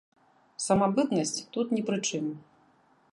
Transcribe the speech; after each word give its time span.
Самабытнасць 0.67 1.43
тут 1.57 1.67
не 1.77 1.83
пры 1.91 1.97
чым. 2.09 2.25